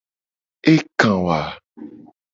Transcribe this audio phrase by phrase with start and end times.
[0.73, 1.39] Eka wo a?